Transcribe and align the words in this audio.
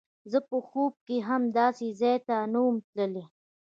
زه 0.31 0.39
په 0.49 0.57
خوب 0.67 0.93
کښې 1.05 1.17
هم 1.27 1.41
داسې 1.59 1.87
ځاى 2.01 2.17
ته 2.27 2.37
نه 2.53 2.59
وم 2.65 2.75
تللى. 2.93 3.25